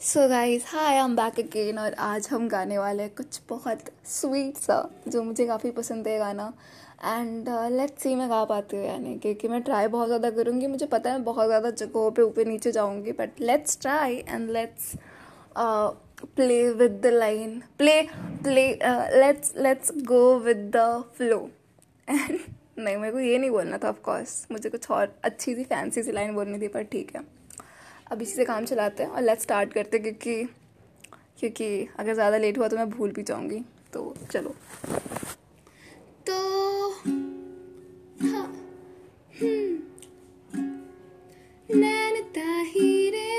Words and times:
So 0.00 0.26
guys 0.28 0.64
hi 0.66 0.96
am 0.96 1.14
back 1.16 1.38
again 1.40 1.78
और 1.78 1.94
आज 1.98 2.26
हम 2.30 2.46
गाने 2.48 2.78
वाले 2.78 3.02
हैं 3.02 3.10
कुछ 3.16 3.40
बहुत 3.48 3.84
स्वीट 4.06 4.56
सा, 4.56 4.88
जो 5.08 5.22
मुझे 5.22 5.46
काफ़ी 5.46 5.70
पसंद 5.70 6.08
है 6.08 6.18
गाना। 6.18 6.52
एंड 7.04 7.48
लेट्स 7.72 8.02
सी 8.02 8.14
मैं 8.14 8.28
गा 8.30 8.44
पाती 8.44 8.76
हूँ 8.76 8.84
यानी, 8.86 9.16
क्योंकि 9.18 9.48
मैं 9.48 9.60
ट्राई 9.62 9.86
बहुत 9.86 10.06
ज़्यादा 10.06 10.30
करूँगी, 10.30 10.66
मुझे 10.66 10.86
पता 10.86 11.12
है 11.12 11.18
बहुत 11.22 11.46
ज़्यादा 11.46 11.70
जगहों 11.72 12.10
पे 12.10 12.22
ऊपर 12.22 12.46
नीचे 12.46 12.72
जाऊँगी 12.72 13.12
but 13.12 13.40
let's 13.40 13.78
try 13.80 14.16
and 14.28 14.50
let's 14.50 14.92
play 15.56 16.62
with 16.72 17.00
the 17.02 17.12
line 17.14 17.58
play 17.78 18.00
play 18.42 18.68
let's 19.16 19.54
let's 19.58 19.92
go 20.04 20.38
with 20.38 20.70
the 20.76 20.86
flow 21.16 21.38
and 22.08 22.38
नहीं, 22.78 22.96
मेरे 22.96 23.12
को 23.12 23.20
ये 23.20 23.38
नहीं 23.38 23.50
बोलना 23.50 23.78
था 23.78 23.88
ऑफकोर्स 23.88 24.46
मुझे 24.52 24.70
कुछ 24.70 24.90
और 24.90 25.16
अच्छी 25.24 25.54
सी 25.54 25.64
फैंसी 25.64 26.02
सी 26.02 26.12
लाइन 26.12 26.34
बोलनी 26.34 26.58
थी, 26.58 26.68
पर 26.68 26.82
ठीक 26.84 27.16
है। 27.16 27.35
अब 28.06 28.22
इसी 28.22 28.32
से 28.32 28.44
काम 28.44 28.64
चलाते 28.64 29.02
हैं 29.02 29.10
और 29.10 29.22
लेट्स 29.22 29.42
स्टार्ट 29.42 29.72
करते 29.72 29.96
हैं 29.96 30.02
क्योंकि 30.04 30.44
क्योंकि 31.38 31.88
अगर 31.98 32.14
ज़्यादा 32.14 32.36
लेट 32.36 32.58
हुआ 32.58 32.68
तो 32.68 32.76
मैं 32.76 32.88
भूल 32.90 33.12
भी 33.12 33.22
जाऊँगी 33.22 33.60
तो 33.92 34.14
चलो 34.30 34.54
तो 36.26 36.36
हाँ 38.22 38.46
हम्म। 39.40 39.76
नैन 41.70 42.22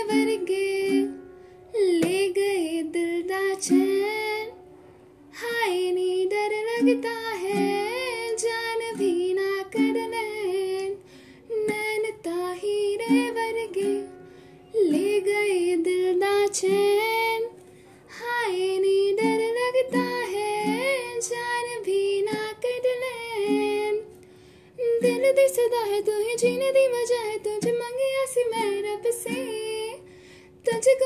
वर्गे 0.09 1.01
ले 1.73 2.27
गए 2.29 2.83
दिल 2.89 3.21
दा 3.27 3.41
हाय 5.33 5.91
नी 5.91 6.25
डर 6.25 6.55
लगता 6.65 7.26
चैन। 16.47 17.41
हाय 18.09 18.77
नी 18.79 19.11
डर 19.13 19.41
लगता 19.55 20.03
है, 20.31 21.19
जान 21.19 21.65
भी 21.83 22.21
ना 22.21 22.39
कट 22.65 22.85
दिल 25.01 25.25
है 25.85 26.01
तू 26.01 26.17
ही 26.19 26.35
जीने 26.35 26.71
दी 26.71 26.85
वजह 26.87 27.21
है 27.21 27.37
तुझे 27.37 27.71
मैं 28.45 28.69
रब 28.83 29.11
से। 29.13 29.35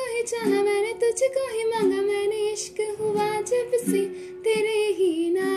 ही 0.08 0.22
चाहा 0.24 0.64
मैंने, 0.64 0.94
तुझको 1.02 1.48
ही 1.50 1.64
मांगा 1.66 2.02
मैंने, 2.02 2.40
इश्क 2.52 2.82
हुआ 3.00 3.30
जब 3.44 3.72
से 3.82 4.06
तेरे 4.46 4.80
ही 4.94 5.30
नाल 5.30 5.51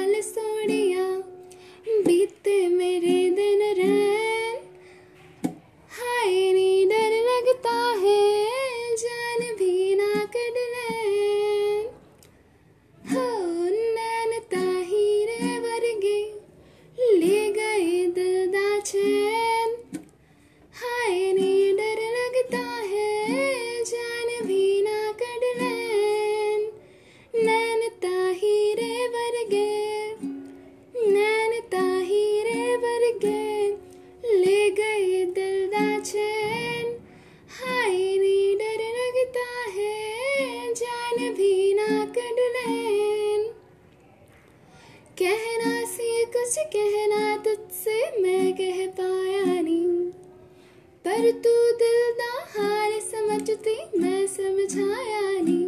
समझती 53.54 54.00
मैं 54.00 54.26
समझाया 54.26 55.20
नहीं। 55.42 55.66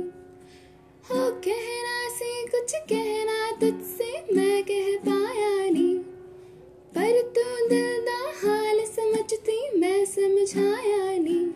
हो 1.09 1.31
कहना 1.45 2.09
से 2.11 2.31
कुछ 2.47 2.73
कहना 2.93 3.51
तुझसे 3.61 4.11
मैं 4.35 4.63
कह 4.65 4.97
पाया 5.05 5.71
नहीं। 5.71 5.99
पर 6.97 7.21
तू 7.37 7.45
दिल 7.69 8.01
दा 8.07 8.19
हाल 8.41 8.85
समझती 8.87 9.59
मैं 9.81 10.05
समझाया 10.05 11.19
नहीं। 11.19 11.47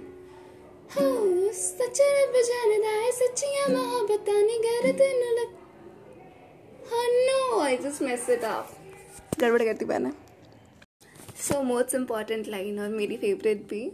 हो 0.95 1.53
सच 1.53 2.01
रब 2.01 2.41
जानदा 2.51 2.91
है 2.91 3.11
सच्चियाँ 3.13 3.69
मोहब्बत 3.69 4.31
नहीं 4.31 4.61
घर 4.61 4.93
तेन 4.99 5.23
लग 5.39 5.59
Oh 6.93 7.07
no, 7.27 7.61
I 7.63 7.77
just 7.77 8.01
messed 8.03 8.35
it 8.37 8.45
up. 8.45 8.77
गड़बड़ 9.41 9.63
करती 9.63 9.85
मैंने 9.85 10.11
सो 11.43 11.63
मोस्ट 11.63 11.95
इंपॉर्टेंट 11.95 12.49
लाइन 12.49 12.79
और 12.81 12.89
मेरी 12.89 13.17
फेवरेट 13.17 13.69
भी 13.71 13.89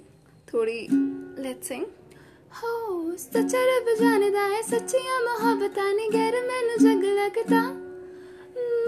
थोड़ी 0.53 0.80
लेट्स 1.42 1.68
सिंग 1.68 1.84
हो, 2.56 3.17
सच्चा 3.17 3.59
रब 3.62 3.89
जानदा 3.97 4.44
है, 4.44 4.62
सच्चियाँ 4.62 5.21
मोहब्बत 5.22 5.78
ने, 5.97 6.09
गैर 6.09 6.34
मैनू 6.43 6.77
जग 6.77 7.05
लगदा। 7.17 7.61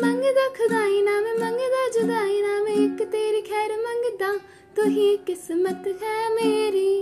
मंगदा 0.02 0.46
खुदाई 0.48 1.02
ना 1.02 1.20
मैं 1.20 1.34
मंगदा 1.34 1.82
जुदाई 1.88 2.40
ना 2.42 2.54
मैं 2.64 2.74
एक 2.74 3.02
तेरी 3.08 3.40
खैर 3.42 3.72
मंगदा। 3.78 4.32
तू 4.76 4.88
ही 4.88 5.16
किस्मत 5.26 5.84
है 6.02 6.34
मेरी, 6.34 6.94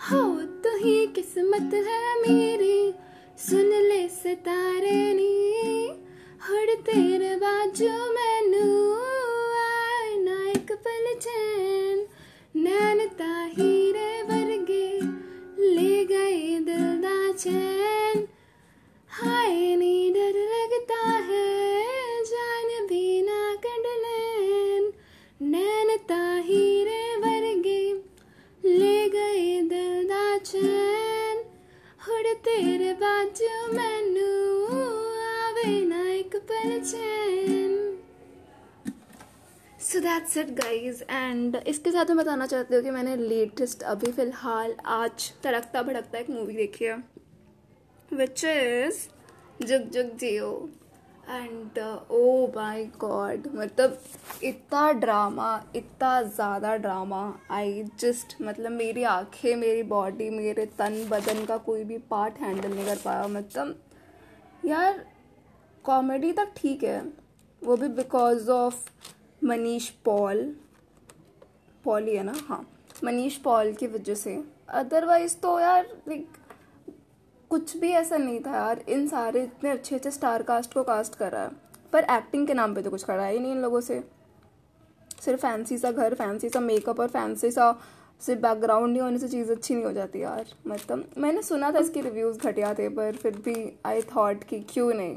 हो 0.00 0.22
तू 0.64 0.76
ही 0.76 1.06
किस्मत 1.14 1.74
है 1.86 2.14
मेरी। 2.22 2.78
सुन 3.38 3.70
ले 3.82 4.06
सितारे 4.08 4.98
नी, 5.14 5.86
हड़ 6.42 6.74
तेरे 6.82 7.34
बाजू 7.36 7.92
मैनू 33.72 34.30
आवे 35.24 35.84
ना 35.86 36.00
एक 36.10 36.36
पल 36.50 36.78
चैन 36.80 37.74
so 39.80 40.00
that's 40.00 40.36
it 40.36 40.50
guys 40.60 41.02
and 41.10 41.56
इसके 41.66 41.90
साथ 41.92 42.06
मैं 42.06 42.16
बताना 42.16 42.46
चाहती 42.46 42.74
हूँ 42.74 42.82
कि 42.84 42.90
मैंने 42.90 43.16
लेटेस्ट 43.16 43.82
अभी 43.92 44.12
फ़िलहाल 44.12 44.74
आज 44.94 45.30
तड़कता 45.42 45.82
भड़कता 45.82 46.18
एक 46.18 46.30
मूवी 46.30 46.56
देखी 46.56 46.84
है 46.84 46.96
विच 48.10 48.44
इज़ 48.44 48.98
जुग 49.66 49.82
जुग 49.90 50.16
जियो। 50.16 50.50
एंड 51.28 51.78
ओ 52.10 52.46
माई 52.56 52.84
गॉड 53.00 53.46
मतलब 53.54 53.98
इतना 54.44 54.90
ड्रामा 54.92 55.48
इतना 55.76 56.20
ज़्यादा 56.22 56.76
ड्रामा 56.76 57.22
आई 57.50 57.82
जस्ट 58.00 58.36
मतलब 58.42 58.72
मेरी 58.72 59.02
आँखें, 59.04 59.56
मेरी 59.56 59.82
बॉडी 59.82 60.28
मेरे 60.30 60.66
तन 60.78 61.04
बदन 61.10 61.44
का 61.44 61.56
कोई 61.58 61.84
भी 61.84 61.98
पार्ट 62.10 62.38
हैंडल 62.40 62.74
नहीं 62.74 62.86
कर 62.86 62.98
पाया. 63.04 63.26
मतलब 63.28 63.74
यार 64.64 65.04
कॉमेडी 65.84 66.32
तक 66.32 66.52
ठीक 66.56 66.84
है. 66.84 67.00
वो 67.62 67.76
भी 67.76 67.88
बिकॉज़ 67.90 68.50
ऑफ़ 68.50 68.88
मनीष 69.42 69.88
पॉल. 70.04 70.44
पॉल 71.84 72.06
ही 72.06 72.16
है 72.16 72.22
ना? 72.22 72.34
हाँ. 72.48 72.66
मनीष 73.04 73.36
पॉल 73.38 73.72
की 73.72 73.86
वजह 73.86 74.14
से. 74.14 74.42
अदरवाइज़ 74.68 75.36
तो 75.36 75.58
यार 75.60 75.86
लाइक 76.08 76.26
कुछ 77.50 77.76
भी 77.76 77.90
ऐसा 77.90 78.16
नहीं 78.16 78.40
था 78.40 78.56
यार। 78.56 78.84
इन 78.88 79.08
सारे 79.08 79.42
इतने 79.42 79.70
अच्छे 79.70 79.96
अच्छे 79.96 80.10
स्टार 80.10 80.42
कास्ट 80.42 80.74
को 80.74 80.82
कास्ट 80.82 81.14
करा 81.14 81.38
है। 81.38 81.50
पर 81.92 82.04
एक्टिंग 82.04 82.46
के 82.46 82.54
नाम 82.54 82.74
पे 82.74 82.82
तो 82.82 82.90
कुछ 82.90 83.02
करा 83.02 83.26
ही 83.26 83.38
नहीं 83.38 83.52
इन 83.52 83.58
लोगों 83.58 83.80
से। 83.80 84.04
सिर्फ़ 85.20 85.40
फैंसी 85.40 85.78
सा 85.78 85.90
घर 85.90 86.14
फैंसी 86.14 86.48
सा 86.48 86.60
मेकअप 86.60 87.00
और 87.00 87.08
फैंसी 87.08 87.50
सा 87.50 87.80
सिर्फ़ 88.20 88.40
बैकग्राउंड 88.42 88.92
नहीं 88.92 89.02
होने 89.02 89.18
से 89.18 89.28
चीज़ 89.28 89.50
अच्छी 89.50 89.74
नहीं 89.74 89.84
हो 89.84 89.92
जाती 89.92 90.22
यार। 90.22 90.46
मतलब 90.66 91.10
मैंने 91.18 91.42
सुना 91.42 91.72
था 91.72 91.78
इसके 91.78 92.00
रिव्यूज़ 92.00 92.38
घटिया 92.38 92.74
थे, 92.74 92.88
पर 92.88 93.16
फिर 93.16 93.36
भी 93.36 93.78
आई 93.86 94.02
थॉट 94.02 94.44
कि 94.44 94.60
क्यों 94.60 94.94
नहीं? 94.94 95.16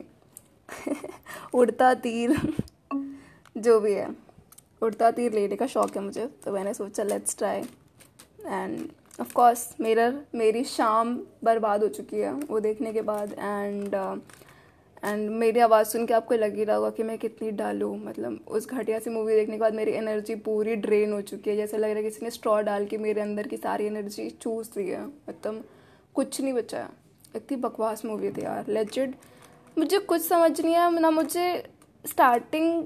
उड़ता 1.53 1.93
तीर, 1.93 2.53
जो 3.57 3.79
भी 3.79 3.93
है। 3.93 4.15
उड़ता 4.81 5.11
तीर 5.11 5.33
लेने 5.33 5.55
का 5.55 5.67
शौक 5.67 5.97
है 5.97 6.03
मुझे 6.03 6.25
तो 6.25 6.51
मैंने 6.51 6.73
सोचा 6.73 7.03
let's 7.03 7.37
try 7.37 7.61
and 8.45 8.89
of 9.21 9.33
course 9.33 9.75
मेरा 9.79 10.11
मेरी 10.35 10.63
शाम 10.63 11.15
बर्बाद 11.43 11.83
हो 11.83 11.87
चुकी 11.87 12.17
है 12.17 12.31
वो 12.31 12.59
देखने 12.59 12.93
के 12.93 13.01
बाद 13.01 13.33
एंड 13.33 13.95
एंड 15.03 15.29
uh, 15.29 15.35
मेरी 15.35 15.59
आवाज़ 15.59 15.87
सुन 15.87 16.05
के 16.05 16.13
आपको 16.13 16.35
लग 16.35 16.55
ही 16.55 16.63
रहा 16.63 16.75
होगा 16.75 16.89
कि 16.89 17.03
मैं 17.03 17.17
कितनी 17.17 17.51
डालूँ 17.51 17.97
मतलब 18.05 18.39
उस 18.47 18.67
घटिया 18.69 18.99
सी 18.99 19.09
मूवी 19.09 19.35
देखने 19.35 19.55
के 19.55 19.59
बाद 19.61 19.73
मेरी 19.73 19.91
एनर्जी 19.91 20.35
पूरी 20.35 20.75
ड्रेन 20.75 21.13
हो 21.13 21.21
चुकी 21.21 21.49
है 21.49 21.55
जैसे 21.55 21.77
लग 21.77 21.83
रहा 21.83 21.95
है 21.95 22.03
किसी 22.03 22.19
ने 22.23 22.31
स्ट्रॉ 22.31 22.59
डाल 22.61 22.85
के 22.85 22.97
मेरे 22.97 23.21
अंदर 23.21 23.47
की 23.47 23.57
सारी 23.57 23.85
एनर्जी 23.85 24.29
चूस 24.29 24.71
दी 24.73 24.87
है। 24.89 25.05
मतलब 25.05 25.63
कुछ 26.15 26.41
नहीं 26.41 26.53
बचा 26.53 26.87
इतनी 27.35 27.57
बकवास 27.57 28.05
मूवी 28.05 28.31
थी 28.31 28.43
यार। 28.43 28.65
लेजिड 28.69 29.15
मुझे 29.77 29.99
कुछ 29.99 30.21
समझ 30.21 30.59
नहीं 30.61 30.75
आया 30.75 30.89
ना 30.89 31.11
मुझे 31.11 31.47
स्टार्टिंग 32.05 32.83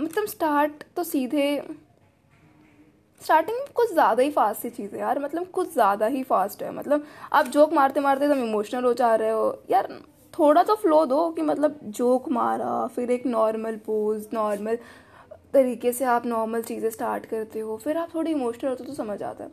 मतलब 0.00 0.26
स्टार्ट 0.26 0.84
तो 0.96 1.04
सीधे 1.04 1.46
स्टार्टिंग 3.22 3.58
में 3.58 3.66
कुछ 3.74 3.92
ज़्यादा 3.92 4.22
ही 4.22 4.30
फास्ट 4.30 4.62
सी 4.62 4.70
चीज़ 4.70 4.94
है 4.94 5.00
यार 5.00 5.18
मतलब 5.18 5.46
कुछ 5.50 5.72
ज़्यादा 5.72 6.06
ही 6.06 6.22
फास्ट 6.22 6.62
है। 6.62 6.72
मतलब 6.74 7.04
आप 7.32 7.46
जोक 7.46 7.72
मारते 7.72 8.00
मारते 8.00 8.28
तुम 8.28 8.38
इमोशनल 8.38 8.84
हो 8.84 8.92
जा 8.94 9.14
रहे 9.14 9.30
हो। 9.30 9.62
यार 9.70 9.88
थोड़ा 10.34 10.62
तो 10.62 10.74
फ्लो 10.74 11.04
दो 11.06 11.28
कि 11.30 11.42
मतलब 11.42 11.78
जोक 11.84 12.28
मारा, 12.28 12.86
फिर 12.86 13.10
एक 13.10 13.26
नॉर्मल 13.26 13.76
पोज 13.76 14.26
नॉर्मल 14.34 14.78
तरीके 15.54 15.92
से 15.92 16.04
आप 16.04 16.26
नॉर्मल 16.26 16.62
चीज़ें 16.62 16.88
स्टार्ट 16.90 17.26
करते 17.26 17.60
हो। 17.60 17.76
फिर 17.76 17.96
आप 17.96 18.14
थोड़ी 18.14 18.30
इमोशनल 18.30 18.68
होते 18.70 18.84
हो 18.84 18.88
तो 18.88 18.94
समझ 18.94 19.22
आता 19.22 19.44
है। 19.44 19.50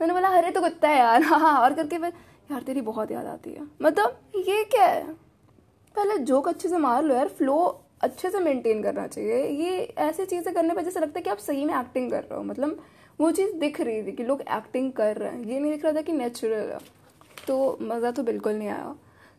मैंने 0.00 0.12
बोला, 0.14 0.28
अरे 0.28 0.50
तो 0.50 0.60
कुत्ता 0.60 0.88
है 0.88 0.98
यार। 0.98 1.22
हाँ 1.22 1.38
हाँ 1.40 1.56
और 1.60 1.74
करके 1.74 1.98
फिर, 1.98 2.12
यार, 2.50 2.62
तेरी 2.62 2.80
बहुत 2.80 3.10
याद 3.10 3.26
आती 3.26 3.52
है। 3.52 3.66
मतलब 3.82 4.20
ये 4.36 4.62
क्या 4.64 4.84
है? 4.84 5.04
पहले 5.94 6.18
जोक 6.18 6.48
अच्छे 6.48 6.68
से 6.68 6.78
मार 6.78 7.02
लो 7.04 7.14
यार। 7.14 7.28
फ्लो 7.28 7.56
अच्छे 8.00 8.30
से 8.30 8.40
मेंटेन 8.40 8.82
करना 8.82 9.06
चाहिए। 9.06 9.42
ये 9.44 9.80
ऐसी 9.98 10.24
चीज़ें 10.26 10.52
करने 10.54 10.74
पर 10.74 10.82
जैसे 10.82 11.00
लगता 11.00 11.18
है 11.18 11.22
कि 11.22 11.30
आप 11.30 11.38
सही 11.38 11.64
में 11.64 11.74
एक्टिंग 11.80 12.10
कर 12.10 12.22
रहे 12.22 12.36
हो 12.36 12.42
मतलब 12.44 12.82
वो 13.18 13.30
चीज़ 13.32 13.52
दिख 13.56 13.80
रही 13.80 14.02
थी 14.02 14.12
कि 14.12 14.24
लोग 14.24 14.40
एक्टिंग 14.42 14.92
कर 14.92 15.16
रहे 15.16 15.30
हैं। 15.30 15.44
ये 15.44 15.58
नहीं 15.60 15.72
दिख 15.72 15.84
रहा 15.84 15.92
था 15.92 16.00
कि 16.00 16.12
नेचुरल 16.12 16.70
है। 16.70 16.78
तो 17.46 17.78
मज़ा 17.82 18.10
तो 18.10 18.22
बिल्कुल 18.22 18.52
नहीं 18.52 18.68
आया। 18.68 18.94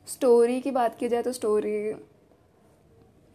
स्टोरी 0.08 0.60
की 0.62 0.72
बात 0.72 0.98
की 1.00 1.08
जाए 1.10 1.22
तो 1.22 1.32
स्टोरी 1.32 1.94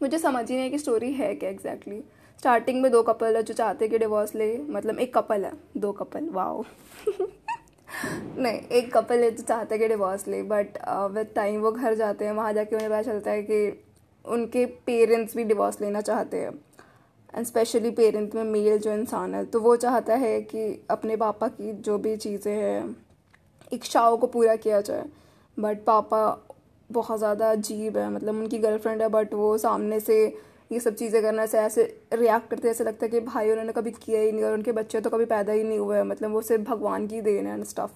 मुझे 0.00 0.18
समझ 0.18 0.50
ही 0.50 0.56
नहीं 0.56 0.70
कि 0.70 0.78
स्टोरी 0.78 1.12
है 1.12 1.34
क्या 1.34 1.50
एग्जैक्टली 1.50 2.02
स्टार्टिंग 2.40 2.80
में 2.82 2.90
दो 2.92 3.02
कपल 3.02 3.36
है 3.36 3.42
जो 3.42 3.54
चाहते 3.54 3.84
हैं 3.84 3.90
कि 3.92 3.98
डिवोर्स 3.98 4.34
ले 4.34 4.56
मतलब 4.58 4.98
एक 4.98 5.14
कपल 5.14 5.44
है। 5.44 5.52
दो 5.76 5.92
कपल 5.92 6.28
वाओ 6.30 6.64
नहीं, 8.38 8.58
एक 8.58 8.92
कपल 8.94 9.22
है 9.22 9.30
जो 9.30 9.42
चाहते 9.42 9.74
हैं 9.74 9.82
कि 9.82 9.88
डिवोर्स 9.88 10.26
ले 10.28 10.42
बट 10.44 10.78
विद 11.12 11.32
टाइम 11.34 11.60
वो 11.60 11.72
घर 11.72 11.94
जाते 11.94 12.24
हैं, 12.24 12.32
वहाँ 12.32 12.52
जाके 12.52 12.76
उन्हें 12.76 12.90
पता 12.90 13.02
चलता 13.02 13.30
है 13.30 13.42
कि 13.42 13.85
उनके 14.26 14.64
पेरेंट्स 14.86 15.36
भी 15.36 15.44
डिवोर्स 15.44 15.80
लेना 15.80 16.00
चाहते 16.02 16.36
हैं 16.36 16.50
एंड 17.34 17.46
स्पेशली 17.46 17.90
पेरेंट्स 17.92 18.34
में 18.34 18.44
मेल 18.44 18.78
जो 18.78 18.92
इंसान 18.92 19.34
है 19.34 19.44
तो 19.46 19.60
वो 19.60 19.76
चाहता 19.78 20.14
है 20.16 20.40
कि 20.44 20.64
अपने 20.90 21.16
पापा 21.16 21.48
की 21.50 21.72
जो 21.74 21.98
भी 21.98 22.16
चीज़ें 22.18 22.52
हैं, 22.52 22.96
इच्छाओं 23.72 24.16
को 24.16 24.26
पूरा 24.28 24.56
किया 24.56 24.80
जाए। 24.82 25.04
बट 25.56 25.84
पापा 25.84 26.20
बहुत 26.90 27.18
ज़्यादा 27.18 27.50
अजीब 27.50 27.96
है 27.98 28.08
मतलब 28.10 28.34
उनकी 28.36 28.58
गर्लफ्रेंड 28.58 29.02
है 29.02 29.08
बट 29.10 29.34
वो 29.34 29.56
सामने 29.58 30.00
से 30.00 30.16
ये 30.70 30.80
सब 30.80 30.94
चीज़ें 30.94 31.20
करने 31.22 31.46
से 31.46 31.58
ऐसे 31.58 31.82
रिएक्ट 32.14 32.48
करते 32.50 32.68
ऐसे 32.68 32.84
लगता 32.84 33.04
है 33.06 33.10
कि 33.10 33.20
भाई 33.22 33.50
उन्होंने 33.50 33.72
कभी 33.72 33.90
किया 33.92 34.20
ही 34.20 34.32
नहीं, 34.32 34.44
और 34.44 34.52
उनके 34.52 34.72
बच्चे 34.72 35.00
तो 35.00 35.10
कभी 35.10 35.24
पैदा 35.26 35.52
ही 35.52 35.62
नहीं 35.64 35.78
हुए 35.78 35.96
हैं। 35.96 36.04
मतलब 36.04 36.30
वो 36.30 36.42
सिर्फ़ 36.42 36.62
भगवान 36.64 37.06
की 37.06 37.20
देन 37.20 37.46
है 37.46 37.62
स्टफ़ 37.64 37.90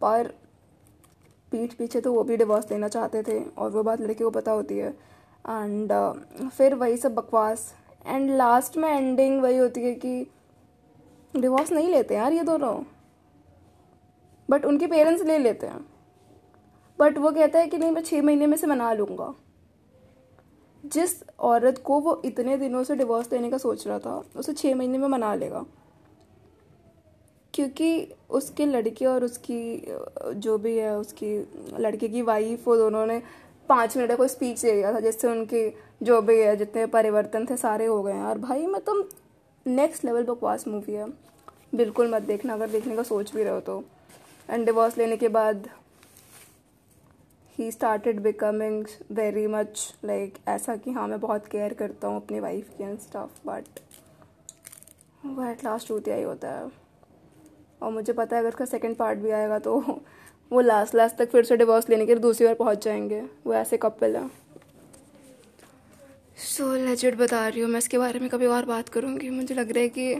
पर 0.00 0.32
पीठ 1.52 1.74
पीछे 1.74 2.00
तो 2.00 2.12
वो 2.12 2.22
भी 2.24 2.36
डिवोर्स 2.36 2.70
लेना 2.70 2.88
चाहते 2.88 3.22
थे, 3.22 3.38
और 3.50 3.70
वो 3.70 3.82
बात 3.82 4.00
लड़के 4.00 4.24
को 4.24 4.30
पता 4.30 4.52
होती 4.52 4.78
है। 4.78 4.94
एंड 5.48 5.92
uh, 5.92 6.48
फिर 6.48 6.74
वही 6.74 6.96
सब 6.96 7.14
बकवास। 7.14 7.72
एंड 8.06 8.30
लास्ट 8.30 8.76
में 8.76 8.88
एंडिंग 8.88 9.40
वही 9.42 9.56
होती 9.56 9.80
है 9.80 9.94
कि 9.94 10.26
डिवोर्स 11.34 11.72
नहीं 11.72 11.88
लेते 11.88 12.14
यार 12.14 12.32
ये 12.32 12.42
दोनों। 12.42 12.74
बट 14.50 14.64
उनके 14.64 14.86
पेरेंट्स 14.86 15.22
ले 15.22 15.38
लेते 15.38 15.66
हैं। 15.66 15.84
बट 16.98 17.18
वो 17.18 17.30
कहता 17.30 17.58
है 17.58 17.66
कि 17.66 17.78
नहीं 17.78 17.90
मैं 17.90 18.02
छः 18.02 18.22
महीने 18.22 18.46
में 18.46 18.56
से 18.56 18.66
मना 18.66 18.92
लूँगा। 18.92 19.34
जिस 20.84 21.14
औरत 21.40 21.78
को 21.78 22.00
वो 22.00 22.20
इतने 22.24 22.56
दिनों 22.56 22.82
से 22.84 22.96
डिवोर्स 22.96 23.28
देने 23.28 23.50
का 23.50 23.58
सोच 23.58 23.86
रहा 23.86 23.98
था 23.98 24.22
उसे 24.36 24.52
छः 24.52 24.74
महीने 24.74 24.98
में 24.98 25.08
मना 25.08 25.34
लेगा। 25.34 25.64
क्योंकि 27.54 28.14
उसके 28.30 28.66
लड़के 28.66 29.06
और 29.06 29.24
उसकी 29.24 29.86
जो 30.34 30.56
भी 30.58 30.76
है 30.76 30.96
उसकी 30.98 31.36
लड़के 31.78 32.08
की 32.08 32.22
वाइफ 32.22 32.66
वो 32.68 32.76
दोनों 32.76 33.06
ने 33.06 33.22
पाँच 33.68 33.96
मिनट 33.96 34.08
का 34.08 34.16
कोई 34.16 34.28
स्पीच 34.28 34.60
दे 34.62 34.72
दिया 34.72 34.92
था, 34.92 35.00
जिससे 35.00 35.28
उनके 35.28 35.68
जो 36.02 36.20
भी 36.22 36.38
है 36.40 36.56
जितने 36.56 36.86
परिवर्तन 36.88 37.46
थे 37.46 37.56
सारे 37.56 37.86
हो 37.86 38.02
गए 38.02 38.12
हैं। 38.12 38.24
और 38.24 38.38
भाई 38.38 38.66
मतलब 38.66 39.08
नेक्स्ट 39.66 40.04
लेवल 40.04 40.24
बकवास 40.24 40.66
मूवी 40.68 40.92
है। 40.92 41.08
बिल्कुल 41.74 42.14
मत 42.14 42.22
देखना, 42.22 42.54
अगर 42.54 42.70
देखने 42.70 42.96
का 42.96 43.02
सोच 43.02 43.34
भी 43.34 43.42
रहे 43.42 43.52
हो 43.52 43.60
तो। 43.60 43.82
एंड 44.48 44.64
डिवोर्स 44.66 44.98
लेने 44.98 45.16
के 45.16 45.28
बाद 45.28 45.68
ही 47.58 47.70
started 47.72 48.20
becoming 48.20 48.86
very 49.12 49.46
much 49.46 49.92
like 50.04 50.34
ऐसा 50.48 50.76
कि 50.76 50.90
हाँ 50.90 51.06
मैं 51.08 51.20
बहुत 51.20 51.46
केयर 51.46 51.74
करता 51.74 52.08
हूँ 52.08 52.16
अपनी 52.16 52.40
वाइफ 52.40 52.68
की 52.78 52.84
एंड 52.84 52.98
स्टाफ 52.98 53.46
बट 53.46 53.80
वो 55.26 55.44
एट 55.44 55.64
लास्ट 55.64 55.90
होती 55.90 56.10
ही 56.10 56.22
होता 56.22 56.48
है। 56.50 56.70
और 57.82 57.92
मुझे 57.92 58.12
पता 58.12 58.36
है 58.36 58.42
अगर 58.42 58.48
उसका 58.48 58.64
सेकेंड 58.64 58.96
पार्ट 58.96 59.18
भी 59.18 59.30
आएगा 59.30 59.58
तो 59.58 59.80
वो 60.50 60.60
लास्ट 60.60 60.94
लास्ट 60.94 61.16
तक 61.16 61.30
फिर 61.30 61.44
से 61.44 61.56
डिवोर्स 61.56 61.88
लेने 61.90 62.06
के 62.06 62.14
लिए 62.14 62.22
दूसरी 62.22 62.46
बार 62.46 62.54
पहुँच 62.54 62.84
जाएँगे। 62.84 63.20
वो 63.46 63.54
ऐसे 63.54 63.76
कपल 63.76 64.16
है। 64.16 64.28
सो 66.38 66.64
so, 66.64 66.80
लेजेड 66.84 67.16
बता 67.16 67.46
रही 67.48 67.60
हूँ 67.60 67.70
मैं 67.70 67.78
इसके 67.78 67.98
बारे 67.98 68.20
में 68.20 68.28
कभी 68.28 68.46
और 68.46 68.64
बात 68.64 68.88
करूँगी। 68.88 69.30
मुझे 69.30 69.54
लग 69.54 69.70
रहा 69.70 69.82
है 69.82 69.88
कि 69.88 70.14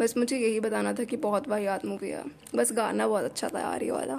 बस 0.00 0.16
मुझे 0.16 0.36
यही 0.38 0.60
बताना 0.60 0.92
था 0.92 1.04
कि 1.04 1.16
बहुत 1.16 1.48
वाहियात 1.48 1.84
मूवी 1.84 2.10
है 2.10 2.24
बस 2.54 2.72
गाना 2.72 3.08
बहुत 3.08 3.24
अच्छा 3.24 3.48
था 3.48 3.60
यार 3.60 3.82
ये 3.82 3.90
वाला। 3.90 4.18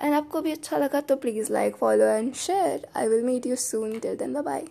एंड 0.00 0.14
आपको 0.14 0.40
भी 0.40 0.52
अच्छा 0.52 0.78
लगा 0.78 1.00
तो 1.00 1.16
please 1.16 1.52
like 1.52 1.76
follow 1.76 2.04
and 2.04 2.32
share 2.34 2.86
I 2.96 3.08
will 3.08 3.24
meet 3.24 3.46
you 3.46 3.56
soon 3.56 3.98
till 3.98 4.16
then 4.16 4.40
bye 4.42 4.64